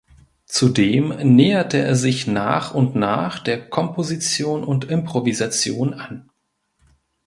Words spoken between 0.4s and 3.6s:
Zudem näherte er sich nach und nach